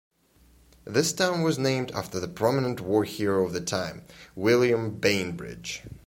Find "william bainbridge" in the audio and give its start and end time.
4.35-5.83